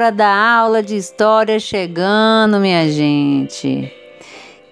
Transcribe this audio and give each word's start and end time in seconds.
Hora 0.00 0.10
da 0.10 0.34
aula 0.34 0.82
de 0.82 0.96
história 0.96 1.60
chegando, 1.60 2.58
minha 2.58 2.90
gente. 2.90 3.92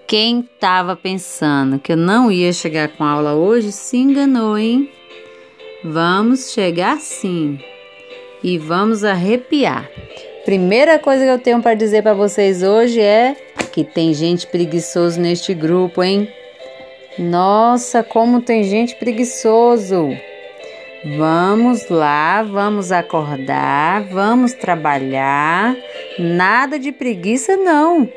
Quem 0.07 0.41
estava 0.41 0.97
pensando 0.97 1.79
que 1.79 1.93
eu 1.93 1.99
não 1.99 2.33
ia 2.33 2.51
chegar 2.51 2.89
com 2.89 3.05
aula 3.05 3.35
hoje 3.35 3.71
se 3.71 3.99
enganou, 3.99 4.57
hein? 4.57 4.89
Vamos 5.85 6.51
chegar 6.51 6.97
sim 6.97 7.59
e 8.43 8.57
vamos 8.57 9.05
arrepiar. 9.05 9.87
Primeira 10.47 10.99
coisa 10.99 11.25
que 11.25 11.31
eu 11.31 11.39
tenho 11.39 11.61
para 11.61 11.75
dizer 11.75 12.03
para 12.03 12.15
vocês 12.15 12.63
hoje 12.63 12.99
é 12.99 13.37
que 13.71 13.85
tem 13.85 14.15
gente 14.15 14.47
preguiçoso 14.47 15.21
neste 15.21 15.53
grupo, 15.53 16.03
hein? 16.03 16.27
Nossa, 17.19 18.03
como 18.03 18.41
tem 18.41 18.65
gente 18.65 18.97
preguiçoso! 18.97 20.09
Vamos 21.05 21.89
lá, 21.89 22.43
vamos 22.43 22.91
acordar, 22.91 24.03
vamos 24.09 24.53
trabalhar. 24.53 25.77
Nada 26.19 26.77
de 26.77 26.91
preguiça, 26.91 27.57
não. 27.57 28.09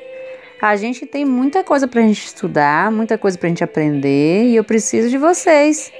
A 0.60 0.76
gente 0.76 1.06
tem 1.06 1.24
muita 1.24 1.64
coisa 1.64 1.88
para 1.88 2.02
a 2.02 2.04
gente 2.04 2.26
estudar, 2.26 2.92
muita 2.92 3.20
coisa 3.20 3.38
para 3.38 3.48
a 3.48 3.50
gente 3.50 3.64
aprender 3.64 4.46
e 4.46 4.56
eu 4.56 4.64
preciso 4.64 5.12
de 5.12 5.18
vocês. 5.18 5.92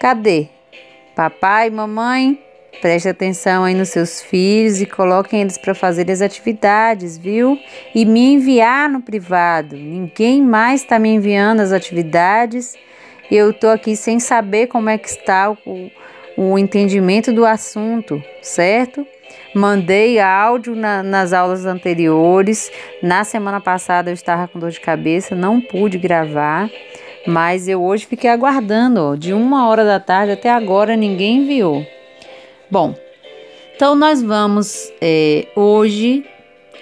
Cadê? 0.00 0.48
Papai, 1.14 1.70
mamãe, 1.70 2.42
preste 2.80 3.08
atenção 3.08 3.62
aí 3.62 3.74
nos 3.74 3.90
seus 3.90 4.20
filhos 4.20 4.80
e 4.80 4.86
coloquem 4.86 5.42
eles 5.42 5.58
para 5.58 5.74
fazer 5.74 6.10
as 6.10 6.20
atividades, 6.20 7.16
viu? 7.16 7.56
E 7.94 8.04
me 8.04 8.32
enviar 8.32 8.88
no 8.88 9.00
privado. 9.00 9.76
Ninguém 9.76 10.42
mais 10.42 10.80
está 10.80 10.98
me 10.98 11.10
enviando 11.10 11.60
as 11.60 11.70
atividades 11.70 12.76
eu 13.34 13.50
estou 13.50 13.70
aqui 13.70 13.96
sem 13.96 14.20
saber 14.20 14.66
como 14.66 14.90
é 14.90 14.98
que 14.98 15.08
está 15.08 15.50
o, 15.50 15.90
o 16.36 16.58
entendimento 16.58 17.32
do 17.32 17.46
assunto, 17.46 18.22
certo? 18.42 19.06
Mandei 19.54 20.20
áudio 20.20 20.74
na, 20.74 21.02
nas 21.02 21.32
aulas 21.32 21.64
anteriores. 21.64 22.70
Na 23.02 23.24
semana 23.24 23.58
passada 23.58 24.10
eu 24.10 24.14
estava 24.14 24.46
com 24.46 24.58
dor 24.58 24.70
de 24.70 24.80
cabeça, 24.80 25.34
não 25.34 25.62
pude 25.62 25.96
gravar, 25.96 26.70
mas 27.26 27.68
eu 27.68 27.82
hoje 27.82 28.06
fiquei 28.06 28.28
aguardando, 28.28 29.00
ó, 29.00 29.14
de 29.14 29.32
uma 29.32 29.66
hora 29.66 29.84
da 29.84 29.98
tarde 29.98 30.32
até 30.32 30.50
agora 30.50 30.94
ninguém 30.94 31.38
enviou. 31.38 31.86
Bom, 32.70 32.94
então 33.74 33.94
nós 33.94 34.22
vamos 34.22 34.92
é, 35.00 35.46
hoje 35.56 36.24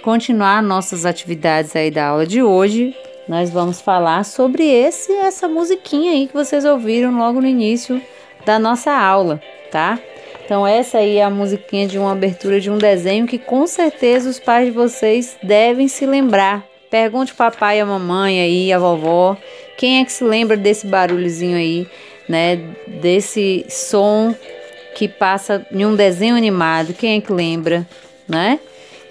continuar 0.03 0.63
nossas 0.63 1.07
atividades 1.07 1.77
aí 1.77 1.91
da 1.91 2.07
aula 2.07 2.27
de 2.27 2.43
hoje 2.43 2.95
nós 3.29 3.51
vamos 3.51 3.81
falar 3.81 4.25
sobre 4.25 4.65
esse 4.65 5.13
essa 5.13 5.49
musiquinha 5.49 6.13
aí 6.13 6.27
que 6.27 6.35
vocês 6.35 6.65
ouviram 6.65 7.17
logo 7.17 7.41
no 7.41 7.47
início 7.47 8.01
da 8.45 8.59
nossa 8.59 8.93
aula, 8.93 9.41
tá? 9.71 9.99
Então 10.45 10.67
essa 10.67 10.99
aí 10.99 11.19
é 11.19 11.25
a 11.25 11.31
musiquinha 11.31 11.87
de 11.87 11.99
uma 11.99 12.13
abertura 12.13 12.61
de 12.61 12.71
um 12.71 12.79
desenho 12.79 13.27
que 13.27 13.39
com 13.39 13.67
certeza 13.67 14.29
os 14.29 14.41
pais 14.41 14.67
de 14.67 14.73
vocês 14.73 15.39
devem 15.43 15.87
se 15.87 16.05
lembrar. 16.07 16.65
Pergunte 16.91 17.33
o 17.33 17.37
papai 17.37 17.79
a 17.79 17.87
mamãe 17.87 18.41
aí, 18.41 18.73
a 18.73 18.79
vovó, 18.79 19.37
quem 19.77 20.01
é 20.01 20.05
que 20.05 20.13
se 20.13 20.25
lembra 20.25 20.57
desse 20.57 20.89
barulhozinho 20.89 21.57
aí, 21.57 21.87
né? 22.29 22.57
Desse 23.01 23.65
som 23.69 24.35
que 24.97 25.07
passa 25.07 25.65
em 25.71 25.87
um 25.87 25.95
desenho 25.95 26.35
animado, 26.35 26.93
quem 26.95 27.17
é 27.17 27.21
que 27.21 27.33
lembra, 27.33 27.87
né? 28.29 28.59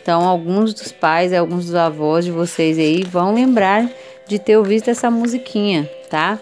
Então, 0.09 0.27
alguns 0.27 0.73
dos 0.73 0.91
pais 0.91 1.31
e 1.31 1.35
alguns 1.35 1.67
dos 1.67 1.75
avós 1.75 2.25
de 2.25 2.31
vocês 2.31 2.79
aí 2.79 3.03
vão 3.03 3.31
lembrar 3.31 3.87
de 4.27 4.39
ter 4.39 4.57
ouvido 4.57 4.89
essa 4.89 5.11
musiquinha, 5.11 5.87
tá? 6.09 6.39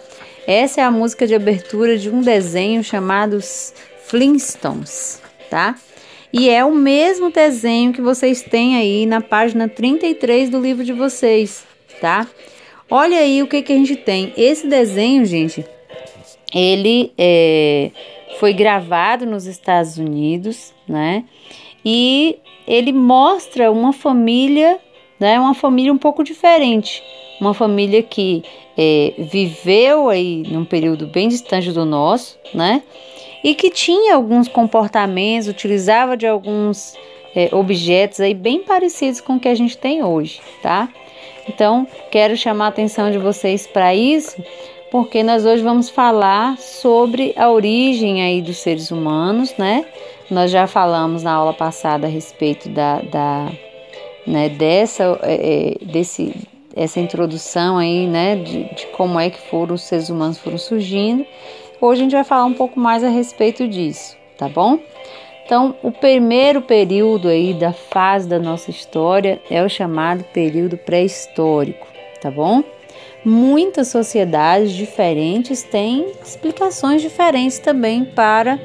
Essa 0.48 0.80
é 0.80 0.84
a 0.86 0.90
música 0.90 1.28
de 1.28 1.36
abertura 1.36 1.98
de 1.98 2.10
um 2.10 2.22
desenho 2.22 2.82
chamado 2.82 3.42
Flintstones, 4.06 5.22
tá? 5.50 5.76
E 6.32 6.50
é 6.50 6.64
o 6.64 6.74
mesmo 6.74 7.30
desenho 7.30 7.92
que 7.92 8.02
vocês 8.02 8.42
têm 8.42 8.78
aí 8.78 9.06
na 9.06 9.20
página 9.20 9.68
33 9.68 10.50
do 10.50 10.62
livro 10.62 10.86
de 10.86 10.94
vocês, 10.94 11.66
tá? 12.00 12.26
Olha 12.90 13.18
aí 13.18 13.44
o 13.44 13.48
que, 13.48 13.62
que 13.62 13.74
a 13.74 13.76
gente 13.76 13.98
tem. 13.98 14.32
Esse 14.38 14.66
desenho, 14.66 15.26
gente, 15.26 15.66
ele 16.56 17.12
é, 17.18 17.92
foi 18.40 18.54
gravado 18.54 19.26
nos 19.26 19.46
Estados 19.46 19.98
Unidos, 19.98 20.74
né? 20.88 21.26
E 21.90 22.40
ele 22.68 22.92
mostra 22.92 23.72
uma 23.72 23.94
família, 23.94 24.78
né? 25.18 25.40
Uma 25.40 25.54
família 25.54 25.94
um 25.94 25.98
pouco 25.98 26.24
diferente 26.24 27.02
uma 27.40 27.54
família 27.54 28.02
que 28.02 28.44
é, 28.78 29.14
viveu 29.18 30.10
aí 30.10 30.44
num 30.50 30.66
período 30.66 31.08
bem 31.08 31.28
distante 31.28 31.72
do 31.72 31.86
nosso, 31.86 32.38
né? 32.54 32.84
E 33.44 33.54
que 33.54 33.70
tinha 33.70 34.16
alguns 34.16 34.48
comportamentos, 34.48 35.48
utilizava 35.48 36.18
de 36.18 36.26
alguns 36.26 36.96
é, 37.36 37.50
objetos 37.54 38.20
aí 38.20 38.34
bem 38.34 38.62
parecidos 38.64 39.22
com 39.22 39.36
o 39.36 39.40
que 39.40 39.48
a 39.48 39.56
gente 39.56 39.78
tem 39.78 40.04
hoje, 40.04 40.42
tá? 40.62 40.90
Então, 41.48 41.88
quero 42.12 42.36
chamar 42.36 42.66
a 42.66 42.70
atenção 42.70 43.10
de 43.10 43.18
vocês 43.18 43.66
para 43.66 43.96
isso, 43.96 44.36
porque 44.92 45.24
nós 45.24 45.46
hoje 45.46 45.64
vamos 45.64 45.90
falar 45.90 46.58
sobre 46.58 47.34
a 47.36 47.50
origem 47.50 48.22
aí 48.22 48.42
dos 48.42 48.58
seres 48.58 48.92
humanos, 48.92 49.54
né? 49.58 49.86
Nós 50.30 50.52
já 50.52 50.68
falamos 50.68 51.24
na 51.24 51.34
aula 51.34 51.54
passada 51.54 52.08
a 52.08 52.10
respeito 52.10 52.70
da, 52.70 53.00
da 53.02 53.52
né, 54.26 54.50
dessa, 54.50 55.20
é, 55.24 55.76
é 55.82 55.86
desse 55.86 56.34
essa 56.76 57.00
introdução 57.00 57.78
aí, 57.80 58.06
né, 58.06 58.36
de, 58.36 58.66
de 58.76 58.86
como 58.88 59.20
é 59.20 59.32
que 59.32 59.40
foram 59.50 59.74
os 59.74 59.82
seres 59.82 60.10
humanos 60.10 60.38
foram 60.38 60.60
surgindo. 60.60 61.26
Hoje 61.82 62.02
a 62.02 62.04
gente 62.04 62.12
vai 62.12 62.24
falar 62.24 62.46
um 62.46 62.54
pouco 62.54 62.80
mais 62.80 63.04
a 63.04 63.10
respeito 63.10 63.68
disso, 63.68 64.16
tá 64.38 64.48
bom? 64.48 64.80
Então, 65.44 65.76
o 65.82 65.92
primeiro 65.92 66.62
período 66.62 67.30
aí 67.30 67.54
da 67.54 67.72
fase 67.72 68.28
da 68.28 68.38
nossa 68.38 68.70
história 68.70 69.42
é 69.50 69.64
o 69.64 69.70
chamado 69.70 70.24
período 70.26 70.78
pré-histórico, 70.78 71.88
tá 72.22 72.30
bom? 72.30 72.64
Muitas 73.28 73.90
sociedades 73.90 74.72
diferentes 74.72 75.62
têm 75.62 76.14
explicações 76.24 77.02
diferentes 77.02 77.60
também 77.60 78.06
para 78.06 78.58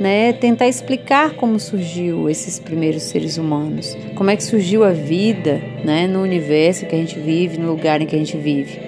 né, 0.00 0.32
tentar 0.32 0.66
explicar 0.66 1.36
como 1.36 1.60
surgiu 1.60 2.28
esses 2.28 2.58
primeiros 2.58 3.04
seres 3.04 3.38
humanos, 3.38 3.96
como 4.16 4.28
é 4.28 4.34
que 4.34 4.42
surgiu 4.42 4.82
a 4.82 4.90
vida, 4.90 5.62
né, 5.84 6.08
no 6.08 6.22
universo 6.22 6.86
que 6.86 6.96
a 6.96 6.98
gente 6.98 7.20
vive, 7.20 7.56
no 7.56 7.68
lugar 7.68 8.02
em 8.02 8.06
que 8.06 8.16
a 8.16 8.18
gente 8.18 8.36
vive. 8.36 8.80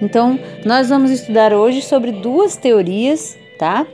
Então, 0.00 0.38
nós 0.64 0.90
vamos 0.90 1.10
estudar 1.10 1.52
hoje 1.52 1.82
sobre 1.82 2.12
duas 2.12 2.56
teorias, 2.56 3.36
tá? 3.58 3.84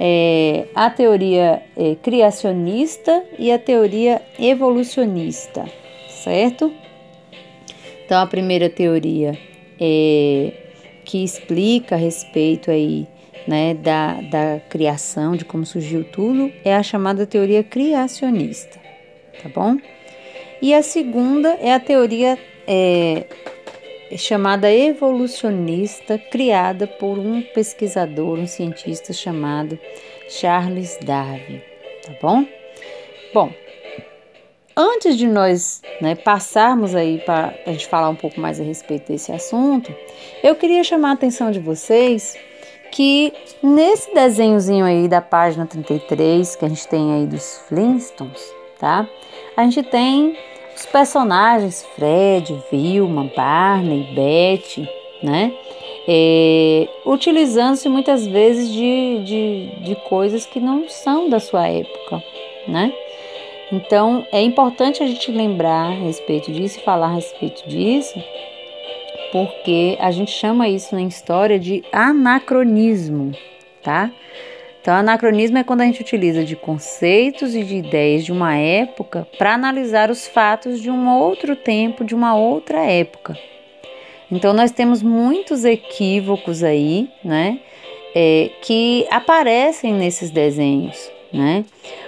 É, 0.00 0.64
a 0.74 0.88
teoria 0.88 1.62
é, 1.76 1.94
criacionista 2.02 3.22
e 3.38 3.52
a 3.52 3.58
teoria 3.58 4.22
evolucionista, 4.38 5.66
certo? 6.08 6.72
Então, 8.06 8.18
a 8.18 8.26
primeira 8.26 8.70
teoria 8.70 9.36
é 9.80 10.52
que 11.04 11.22
explica 11.22 11.94
a 11.94 11.98
respeito 11.98 12.70
aí 12.70 13.06
né, 13.46 13.74
da, 13.74 14.20
da 14.22 14.60
criação, 14.68 15.36
de 15.36 15.44
como 15.44 15.64
surgiu 15.64 16.04
tudo, 16.04 16.52
é 16.64 16.74
a 16.74 16.82
chamada 16.82 17.26
teoria 17.26 17.62
criacionista, 17.62 18.78
tá 19.42 19.48
bom? 19.48 19.76
E 20.60 20.74
a 20.74 20.82
segunda 20.82 21.50
é 21.60 21.72
a 21.72 21.78
teoria 21.78 22.36
é, 22.66 23.26
chamada 24.16 24.72
evolucionista, 24.72 26.18
criada 26.18 26.86
por 26.86 27.18
um 27.18 27.40
pesquisador, 27.40 28.38
um 28.38 28.46
cientista 28.46 29.12
chamado 29.12 29.78
Charles 30.28 30.98
Darwin, 31.02 31.60
tá 32.04 32.12
bom? 32.20 32.44
Bom, 33.32 33.52
antes 34.76 35.16
de 35.16 35.26
nós 35.26 35.80
né, 36.00 36.14
passarmos 36.14 36.94
aí 36.94 37.18
para 37.18 37.54
a 37.66 37.72
gente 37.72 37.86
falar 37.86 38.10
um 38.10 38.14
pouco 38.14 38.38
mais 38.38 38.60
a 38.60 38.62
respeito 38.62 39.10
desse 39.10 39.32
assunto, 39.32 39.94
eu 40.42 40.54
queria 40.54 40.84
chamar 40.84 41.10
a 41.10 41.12
atenção 41.14 41.50
de 41.50 41.58
vocês 41.58 42.36
que 42.92 43.32
nesse 43.62 44.12
desenhozinho 44.14 44.84
aí 44.84 45.08
da 45.08 45.20
página 45.20 45.66
33, 45.66 46.56
que 46.56 46.64
a 46.64 46.68
gente 46.68 46.86
tem 46.86 47.14
aí 47.14 47.26
dos 47.26 47.58
Flintstones, 47.68 48.42
tá? 48.78 49.08
A 49.56 49.62
gente 49.64 49.82
tem 49.82 50.36
os 50.74 50.84
personagens 50.86 51.84
Fred, 51.96 52.54
Vilma, 52.70 53.30
Barney, 53.34 54.14
Betty, 54.14 54.88
né? 55.22 55.52
É, 56.08 56.88
Utilizando-se 57.04 57.88
muitas 57.88 58.26
vezes 58.26 58.70
de, 58.70 59.22
de, 59.24 59.84
de 59.84 59.96
coisas 60.08 60.46
que 60.46 60.60
não 60.60 60.88
são 60.88 61.28
da 61.28 61.40
sua 61.40 61.66
época, 61.66 62.22
né? 62.68 62.92
Então 63.72 64.26
é 64.32 64.40
importante 64.40 65.02
a 65.02 65.06
gente 65.06 65.30
lembrar 65.32 65.88
a 65.88 65.94
respeito 65.94 66.52
disso 66.52 66.78
e 66.78 66.84
falar 66.84 67.06
a 67.06 67.14
respeito 67.14 67.68
disso, 67.68 68.22
porque 69.32 69.96
a 70.00 70.10
gente 70.10 70.30
chama 70.30 70.68
isso 70.68 70.94
na 70.94 71.02
história 71.02 71.58
de 71.58 71.84
anacronismo, 71.92 73.32
tá? 73.82 74.10
Então, 74.86 74.94
anacronismo 74.94 75.58
é 75.58 75.64
quando 75.64 75.80
a 75.80 75.84
gente 75.84 76.00
utiliza 76.00 76.44
de 76.44 76.54
conceitos 76.54 77.56
e 77.56 77.64
de 77.64 77.74
ideias 77.74 78.24
de 78.24 78.30
uma 78.30 78.54
época 78.54 79.26
para 79.36 79.52
analisar 79.52 80.12
os 80.12 80.28
fatos 80.28 80.80
de 80.80 80.88
um 80.88 81.08
outro 81.08 81.56
tempo, 81.56 82.04
de 82.04 82.14
uma 82.14 82.36
outra 82.36 82.84
época. 82.84 83.36
Então, 84.30 84.52
nós 84.52 84.70
temos 84.70 85.02
muitos 85.02 85.64
equívocos 85.64 86.62
aí, 86.62 87.10
né? 87.24 87.58
É, 88.14 88.48
que 88.62 89.04
aparecem 89.10 89.92
nesses 89.92 90.30
desenhos, 90.30 91.10
né? 91.36 91.64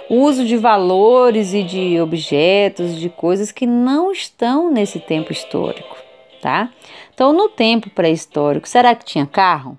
O 0.09 0.15
uso 0.15 0.43
de 0.43 0.57
valores 0.57 1.53
e 1.53 1.63
de 1.63 1.99
objetos, 2.01 2.95
de 2.95 3.09
coisas 3.09 3.51
que 3.51 3.65
não 3.65 4.11
estão 4.11 4.71
nesse 4.71 4.99
tempo 4.99 5.31
histórico, 5.31 5.95
tá? 6.41 6.69
Então, 7.13 7.31
no 7.31 7.47
tempo 7.49 7.89
pré-histórico, 7.89 8.67
será 8.67 8.95
que 8.95 9.05
tinha 9.05 9.25
carro? 9.25 9.77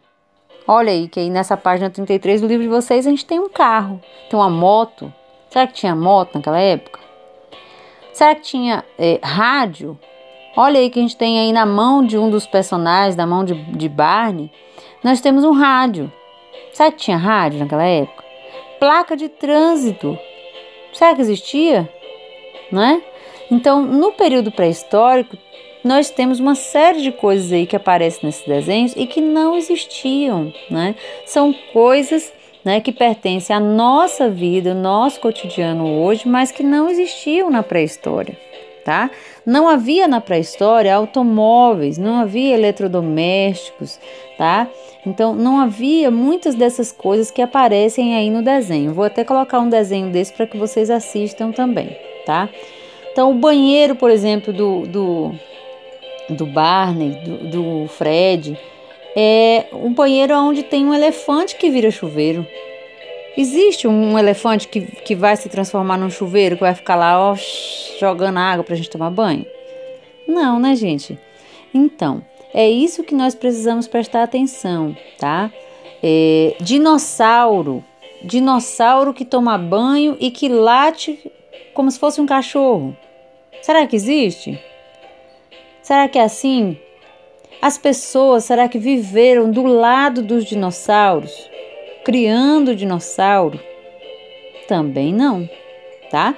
Olha 0.66 0.92
aí, 0.92 1.08
que 1.08 1.18
aí 1.18 1.30
nessa 1.30 1.56
página 1.56 1.90
33 1.90 2.40
do 2.40 2.46
livro 2.46 2.62
de 2.62 2.68
vocês 2.68 3.06
a 3.06 3.10
gente 3.10 3.24
tem 3.24 3.40
um 3.40 3.48
carro, 3.48 4.00
tem 4.28 4.38
uma 4.38 4.50
moto. 4.50 5.12
Será 5.48 5.66
que 5.66 5.72
tinha 5.72 5.96
moto 5.96 6.36
naquela 6.36 6.60
época? 6.60 7.00
Será 8.12 8.34
que 8.34 8.42
tinha 8.42 8.84
é, 8.98 9.18
rádio? 9.22 9.98
Olha 10.56 10.78
aí 10.78 10.90
que 10.90 10.98
a 10.98 11.02
gente 11.02 11.16
tem 11.16 11.40
aí 11.40 11.52
na 11.52 11.66
mão 11.66 12.04
de 12.04 12.18
um 12.18 12.30
dos 12.30 12.46
personagens, 12.46 13.16
na 13.16 13.26
mão 13.26 13.44
de, 13.44 13.54
de 13.54 13.88
Barney, 13.88 14.50
nós 15.02 15.20
temos 15.20 15.42
um 15.42 15.52
rádio. 15.52 16.12
Será 16.72 16.92
que 16.92 16.98
tinha 16.98 17.16
rádio 17.16 17.58
naquela 17.58 17.84
época? 17.84 18.29
Placa 18.80 19.14
de 19.14 19.28
trânsito. 19.28 20.18
Será 20.94 21.14
que 21.14 21.20
existia? 21.20 21.88
Não 22.72 22.82
é? 22.82 23.02
Então, 23.50 23.82
no 23.82 24.10
período 24.12 24.50
pré-histórico, 24.50 25.36
nós 25.84 26.08
temos 26.08 26.40
uma 26.40 26.54
série 26.54 27.02
de 27.02 27.12
coisas 27.12 27.52
aí 27.52 27.66
que 27.66 27.76
aparecem 27.76 28.20
nesses 28.24 28.46
desenhos 28.46 28.94
e 28.96 29.06
que 29.06 29.20
não 29.20 29.54
existiam, 29.54 30.52
né? 30.70 30.94
São 31.26 31.52
coisas 31.72 32.32
né, 32.64 32.80
que 32.80 32.90
pertencem 32.90 33.54
à 33.54 33.60
nossa 33.60 34.30
vida, 34.30 34.70
ao 34.70 34.76
nosso 34.76 35.20
cotidiano 35.20 36.02
hoje, 36.02 36.26
mas 36.26 36.50
que 36.50 36.62
não 36.62 36.88
existiam 36.88 37.50
na 37.50 37.62
pré-história, 37.62 38.36
tá? 38.84 39.10
Não 39.44 39.68
havia 39.68 40.08
na 40.08 40.22
pré-história 40.22 40.94
automóveis, 40.94 41.98
não 41.98 42.16
havia 42.16 42.54
eletrodomésticos, 42.54 44.00
tá? 44.38 44.68
Então 45.06 45.34
não 45.34 45.58
havia 45.58 46.10
muitas 46.10 46.54
dessas 46.54 46.92
coisas 46.92 47.30
que 47.30 47.40
aparecem 47.40 48.14
aí 48.14 48.30
no 48.30 48.42
desenho. 48.42 48.92
Vou 48.92 49.04
até 49.04 49.24
colocar 49.24 49.60
um 49.60 49.68
desenho 49.68 50.10
desse 50.10 50.32
para 50.32 50.46
que 50.46 50.56
vocês 50.56 50.90
assistam 50.90 51.52
também, 51.52 51.96
tá? 52.26 52.48
Então 53.12 53.30
o 53.30 53.34
banheiro, 53.34 53.94
por 53.94 54.10
exemplo, 54.10 54.52
do, 54.52 54.86
do 54.86 55.34
do 56.34 56.46
Barney, 56.46 57.10
do, 57.24 57.36
do 57.50 57.88
Fred, 57.88 58.58
é 59.16 59.66
um 59.72 59.92
banheiro 59.92 60.34
onde 60.36 60.62
tem 60.62 60.86
um 60.86 60.94
elefante 60.94 61.56
que 61.56 61.70
vira 61.70 61.90
chuveiro. 61.90 62.46
Existe 63.36 63.86
um 63.86 64.18
elefante 64.18 64.68
que, 64.68 64.80
que 64.80 65.14
vai 65.14 65.36
se 65.36 65.48
transformar 65.48 65.96
num 65.96 66.10
chuveiro, 66.10 66.56
que 66.56 66.62
vai 66.62 66.74
ficar 66.74 66.96
lá 66.96 67.30
ó, 67.30 67.36
jogando 67.98 68.38
água 68.38 68.64
para 68.64 68.74
a 68.74 68.76
gente 68.76 68.90
tomar 68.90 69.10
banho? 69.10 69.46
Não, 70.26 70.58
né, 70.58 70.74
gente? 70.74 71.18
Então, 71.72 72.22
é 72.52 72.68
isso 72.68 73.04
que 73.04 73.14
nós 73.14 73.34
precisamos 73.34 73.86
prestar 73.86 74.22
atenção, 74.22 74.96
tá? 75.18 75.50
É, 76.02 76.56
dinossauro. 76.60 77.84
Dinossauro 78.22 79.14
que 79.14 79.24
toma 79.24 79.56
banho 79.56 80.16
e 80.20 80.30
que 80.30 80.48
late 80.48 81.30
como 81.72 81.90
se 81.90 81.98
fosse 81.98 82.20
um 82.20 82.26
cachorro. 82.26 82.96
Será 83.62 83.86
que 83.86 83.96
existe? 83.96 84.58
Será 85.82 86.08
que 86.08 86.18
é 86.18 86.22
assim? 86.22 86.76
As 87.62 87.76
pessoas, 87.76 88.44
será 88.44 88.68
que 88.68 88.78
viveram 88.78 89.50
do 89.50 89.64
lado 89.64 90.22
dos 90.22 90.44
dinossauros, 90.44 91.32
criando 92.04 92.74
dinossauro? 92.74 93.60
Também 94.66 95.12
não, 95.12 95.48
tá? 96.10 96.36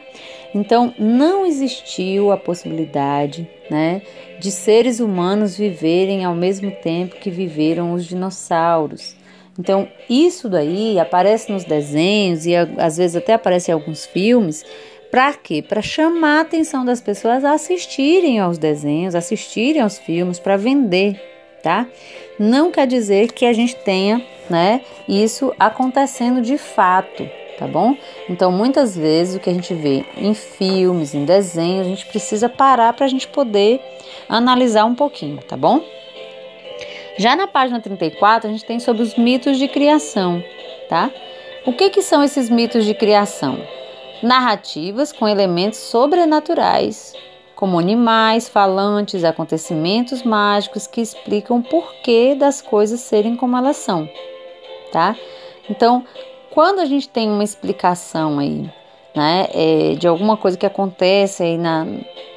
Então, 0.54 0.94
não 0.99 1.46
existiu 1.46 2.31
a 2.31 2.37
possibilidade, 2.37 3.49
né, 3.70 4.02
de 4.38 4.50
seres 4.50 5.00
humanos 5.00 5.56
viverem 5.56 6.25
ao 6.25 6.34
mesmo 6.34 6.70
tempo 6.70 7.16
que 7.16 7.31
viveram 7.31 7.94
os 7.94 8.04
dinossauros. 8.04 9.16
Então, 9.58 9.88
isso 10.08 10.49
daí 10.49 10.99
aparece 10.99 11.50
nos 11.52 11.64
desenhos 11.64 12.46
e 12.46 12.54
às 12.54 12.96
vezes 12.96 13.16
até 13.16 13.34
aparece 13.34 13.70
em 13.70 13.75
alguns 13.75 14.06
filmes 14.06 14.64
para 15.10 15.34
quê? 15.34 15.60
Para 15.60 15.82
chamar 15.82 16.38
a 16.38 16.40
atenção 16.40 16.87
das 16.87 16.99
pessoas 16.99 17.44
a 17.44 17.52
assistirem 17.52 18.40
aos 18.40 18.56
desenhos, 18.56 19.14
assistirem 19.14 19.82
aos 19.82 19.99
filmes, 19.99 20.38
para 20.38 20.56
vender, 20.56 21.20
tá? 21.62 21.87
Não 22.38 22.70
quer 22.70 22.87
dizer 22.87 23.31
que 23.31 23.44
a 23.44 23.52
gente 23.52 23.76
tenha, 23.76 24.25
né, 24.49 24.81
isso 25.06 25.52
acontecendo 25.58 26.40
de 26.40 26.56
fato, 26.56 27.28
tá 27.58 27.66
bom? 27.66 27.96
Então, 28.28 28.50
muitas 28.50 28.96
vezes 28.96 29.37
o 29.37 29.40
que 29.40 29.50
a 29.50 29.54
gente 29.54 29.75
vê 29.75 30.04
em 30.16 30.34
filmes, 30.34 31.14
em 31.14 31.25
desenhos, 31.25 31.87
a 31.87 31.90
gente 31.90 32.06
precisa 32.06 32.49
parar 32.49 32.93
para 32.93 33.06
a 33.06 33.08
gente 33.08 33.28
poder 33.28 33.81
analisar 34.28 34.84
um 34.84 34.94
pouquinho, 34.94 35.38
tá 35.38 35.56
bom? 35.56 35.82
Já 37.19 37.37
na 37.37 37.46
página 37.46 37.81
34, 37.81 38.49
a 38.49 38.52
gente 38.52 38.64
tem 38.64 38.81
sobre 38.81 39.02
os 39.02 39.16
mitos 39.16 39.58
de 39.58 39.69
criação, 39.69 40.43
tá? 40.88 41.10
O 41.66 41.72
que, 41.72 41.90
que 41.90 42.02
são 42.02 42.22
esses 42.22 42.49
mitos 42.49 42.84
de 42.84 42.94
criação? 42.94 43.58
narrativas 44.22 45.12
com 45.12 45.28
elementos 45.28 45.78
sobrenaturais, 45.81 47.12
como 47.56 47.78
animais, 47.78 48.49
falantes, 48.49 49.25
acontecimentos 49.25 50.23
mágicos 50.23 50.87
que 50.87 51.00
explicam 51.00 51.59
o 51.59 51.62
porquê 51.62 52.35
das 52.35 52.62
coisas 52.62 53.00
serem 53.00 53.37
como 53.37 53.56
elas 53.56 53.76
são, 53.76 54.09
tá? 54.92 55.16
Então, 55.68 56.04
quando 56.52 56.78
a 56.78 56.85
gente 56.85 57.09
tem 57.09 57.28
uma 57.28 57.44
explicação 57.44 58.38
aí, 58.38 58.71
né, 59.14 59.49
é, 59.52 59.94
de 59.94 60.06
alguma 60.06 60.37
coisa 60.37 60.56
que 60.56 60.66
acontece 60.66 61.42
aí 61.42 61.59
na, 61.59 61.87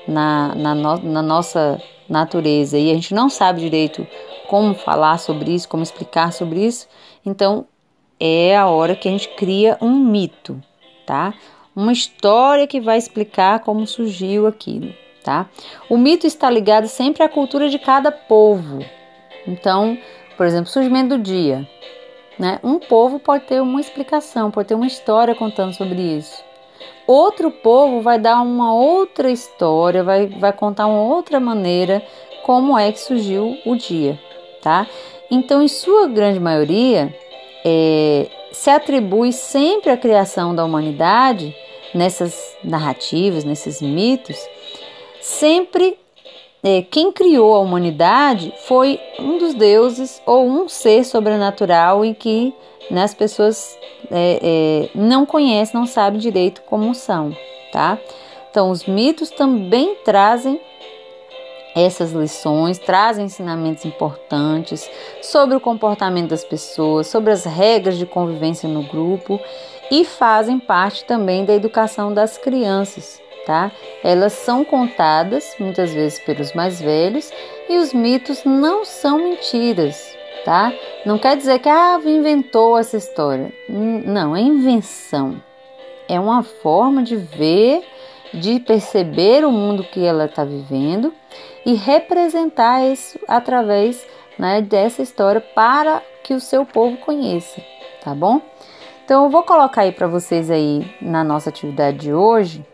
na, 0.08 0.56
na, 0.56 0.76
no, 0.76 0.98
na 0.98 1.22
nossa 1.22 1.82
natureza 2.10 2.78
e 2.78 2.92
a 2.92 2.94
gente 2.94 3.14
não 3.14 3.30
sabe 3.30 3.62
direito 3.62 4.06
como 4.48 4.74
falar 4.74 5.18
sobre 5.20 5.54
isso, 5.54 5.70
como 5.70 5.84
explicar 5.84 6.34
sobre 6.34 6.66
isso, 6.66 6.88
então 7.26 7.66
é 8.20 8.56
a 8.56 8.68
hora 8.68 8.96
que 8.96 9.08
a 9.08 9.12
gente 9.12 9.30
cria 9.30 9.78
um 9.82 9.92
mito, 9.92 10.62
tá? 11.06 11.34
uma 11.76 11.92
história 11.92 12.66
que 12.66 12.80
vai 12.80 12.98
explicar 12.98 13.60
como 13.60 13.86
surgiu 13.86 14.48
aquilo, 14.48 14.94
tá? 15.24 15.50
O 15.90 15.98
mito 15.98 16.26
está 16.26 16.50
ligado 16.50 16.88
sempre 16.88 17.22
à 17.22 17.28
cultura 17.28 17.70
de 17.70 17.78
cada 17.78 18.12
povo. 18.12 18.80
Então, 19.46 19.98
por 20.38 20.46
exemplo, 20.46 20.68
surgimento 20.68 21.18
do 21.18 21.22
dia, 21.22 21.68
né? 22.38 22.60
Um 22.64 22.80
povo 22.80 23.20
pode 23.20 23.46
ter 23.46 23.62
uma 23.62 23.80
explicação, 23.80 24.52
pode 24.52 24.68
ter 24.68 24.76
uma 24.76 24.88
história 24.88 25.36
contando 25.36 25.74
sobre 25.74 26.02
isso. 26.02 26.44
Outro 27.08 27.52
povo 27.52 28.02
vai 28.02 28.20
dar 28.20 28.42
uma 28.42 28.74
outra 28.74 29.30
história, 29.30 30.04
vai, 30.04 30.28
vai 30.28 30.52
contar 30.52 30.88
uma 30.88 31.02
outra 31.02 31.40
maneira 31.40 32.06
como 32.44 32.78
é 32.78 32.92
que 32.92 33.00
surgiu 33.00 33.58
o 33.66 33.76
dia, 33.76 34.20
tá? 34.62 34.88
Então, 35.30 35.62
em 35.62 35.68
sua 35.68 36.08
grande 36.08 36.40
maioria, 36.40 37.16
é, 37.64 38.28
se 38.52 38.70
atribui 38.70 39.32
sempre 39.32 39.90
a 39.90 39.98
criação 39.98 40.54
da 40.54 40.64
humanidade 40.64 41.56
nessas 41.94 42.56
narrativas, 42.64 43.44
nesses 43.44 43.82
mitos, 43.82 44.38
sempre 45.22 45.98
é, 46.68 46.82
quem 46.82 47.12
criou 47.12 47.54
a 47.54 47.60
humanidade 47.60 48.52
foi 48.66 49.00
um 49.20 49.38
dos 49.38 49.54
deuses 49.54 50.20
ou 50.26 50.48
um 50.48 50.68
ser 50.68 51.06
sobrenatural 51.06 52.04
em 52.04 52.12
que 52.12 52.56
né, 52.90 53.04
as 53.04 53.14
pessoas 53.14 53.78
é, 54.10 54.40
é, 54.42 54.90
não 54.98 55.28
conhecem, 55.28 55.80
não 55.80 55.86
sabem 55.86 56.20
direito 56.20 56.64
como 56.64 56.96
são, 56.96 57.38
tá? 57.72 58.00
Então, 58.50 58.72
os 58.72 58.86
mitos 58.86 59.30
também 59.30 59.94
trazem 60.04 60.60
essas 61.76 62.14
lições, 62.14 62.80
trazem 62.80 63.26
ensinamentos 63.26 63.86
importantes 63.86 64.90
sobre 65.22 65.56
o 65.56 65.60
comportamento 65.60 66.30
das 66.30 66.44
pessoas, 66.44 67.06
sobre 67.06 67.32
as 67.32 67.44
regras 67.44 67.96
de 67.96 68.08
convivência 68.08 68.68
no 68.68 68.82
grupo 68.82 69.40
e 69.92 70.04
fazem 70.04 70.58
parte 70.58 71.06
também 71.06 71.46
da 71.46 71.54
educação 71.54 72.12
das 72.12 72.40
crianças, 72.40 73.22
tá? 73.46 73.72
Elas 74.04 74.34
são 74.34 74.66
contadas 74.66 75.56
muitas 75.60 75.94
vezes 75.94 76.20
pelos 76.20 76.54
mais 76.54 76.82
velhos 76.82 77.32
e 77.70 77.78
os 77.78 77.94
mitos 77.94 78.44
não 78.44 78.84
são 78.84 79.18
mentiras, 79.20 80.16
tá? 80.44 80.74
Não 81.06 81.18
quer 81.18 81.38
dizer 81.38 81.60
que 81.60 81.70
ah, 81.70 82.00
inventou 82.04 82.78
essa 82.78 82.98
história. 82.98 83.54
Não, 83.70 84.36
é 84.36 84.42
invenção. 84.42 85.42
É 86.08 86.20
uma 86.20 86.44
forma 86.44 87.04
de 87.04 87.16
ver, 87.16 87.84
de 88.34 88.60
perceber 88.60 89.46
o 89.46 89.52
mundo 89.52 89.84
que 89.84 90.04
ela 90.04 90.26
está 90.26 90.44
vivendo 90.44 91.14
e 91.66 91.74
representar 91.74 92.86
isso 92.86 93.20
através 93.28 94.06
né, 94.38 94.62
dessa 94.62 95.02
história 95.02 95.42
para 95.42 96.02
que 96.24 96.34
o 96.34 96.40
seu 96.40 96.66
povo 96.66 96.98
conheça, 96.98 97.62
tá 98.04 98.14
bom? 98.14 98.42
Então 99.04 99.24
eu 99.26 99.30
vou 99.30 99.44
colocar 99.44 99.84
aí 99.84 99.92
para 99.92 100.08
vocês 100.08 100.50
aí 100.50 100.84
na 101.00 101.24
nossa 101.24 101.50
atividade 101.50 101.98
de 101.98 102.14
hoje 102.14 102.66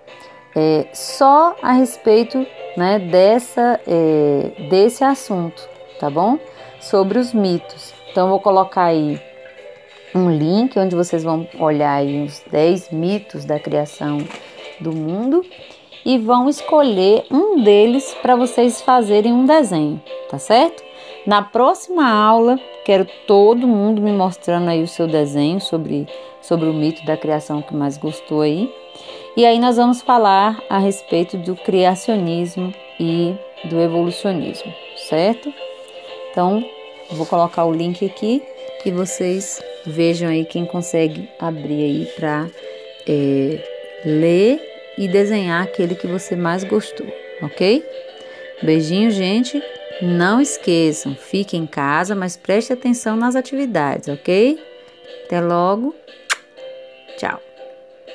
é, 0.56 0.88
só 0.94 1.56
a 1.62 1.74
respeito 1.74 2.46
né, 2.76 3.00
dessa, 3.00 3.80
é, 3.88 4.52
desse 4.70 5.04
assunto, 5.04 5.68
tá 6.00 6.10
bom? 6.10 6.38
Sobre 6.80 7.20
os 7.20 7.34
mitos. 7.34 7.94
Então 8.12 8.30
vou 8.30 8.40
colocar 8.40 8.86
aí 8.86 9.22
um 10.14 10.30
link 10.30 10.78
onde 10.78 10.96
vocês 10.96 11.24
vão 11.24 11.48
olhar 11.60 11.94
aí 11.94 12.24
os 12.24 12.42
10 12.52 12.92
mitos 12.92 13.46
da 13.46 13.60
criação 13.60 14.18
do 14.80 14.92
mundo 14.92 15.46
e 16.04 16.18
vão 16.18 16.50
escolher 16.50 17.26
um 17.32 17.64
deles 17.64 18.14
para 18.22 18.36
vocês 18.36 18.82
fazerem 18.82 19.32
um 19.32 19.46
desenho, 19.46 20.02
tá 20.30 20.40
certo? 20.40 20.84
Na 21.26 21.42
próxima 21.44 22.12
aula, 22.12 22.60
quero 22.84 23.06
todo 23.28 23.68
mundo 23.68 24.02
me 24.02 24.12
mostrando 24.12 24.70
aí 24.70 24.82
o 24.82 24.88
seu 24.88 25.08
desenho 25.08 25.62
sobre, 25.62 26.08
sobre 26.42 26.68
o 26.68 26.74
mito 26.74 27.06
da 27.06 27.16
criação 27.16 27.62
que 27.62 27.76
mais 27.76 27.98
gostou 27.98 28.42
aí. 28.42 28.74
E 29.36 29.46
aí 29.46 29.60
nós 29.60 29.78
vamos 29.78 30.02
falar 30.02 30.62
a 30.70 30.78
respeito 30.78 31.38
do 31.38 31.56
criacionismo 31.56 32.74
e 33.00 33.34
do 33.66 33.80
evolucionismo, 33.80 34.74
certo? 34.98 35.54
Então, 36.30 36.64
vou 37.12 37.26
colocar 37.26 37.66
o 37.66 37.74
link 37.74 38.06
aqui 38.06 38.44
e 38.86 38.92
vocês 38.92 39.62
vejam 39.86 40.30
aí 40.30 40.44
quem 40.44 40.66
consegue 40.66 41.30
abrir 41.40 41.84
aí 41.84 42.06
para 42.16 42.50
é, 43.08 43.64
ler 44.06 44.60
e 44.98 45.08
desenhar 45.08 45.64
aquele 45.64 45.96
que 45.96 46.08
você 46.08 46.36
mais 46.36 46.64
gostou, 46.66 47.08
ok? 47.42 47.84
Beijinho, 48.62 49.12
gente. 49.12 49.62
Não 50.02 50.42
esqueçam, 50.42 51.14
fique 51.16 51.56
em 51.56 51.68
casa, 51.68 52.16
mas 52.16 52.36
preste 52.36 52.74
atenção 52.74 53.16
nas 53.16 53.36
atividades, 53.36 54.08
ok? 54.08 54.60
Até 55.26 55.40
logo. 55.40 55.96
Tchau. 57.18 57.51